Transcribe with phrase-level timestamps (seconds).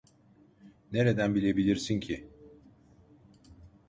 [0.91, 2.27] Nereden bilebilirsin ki?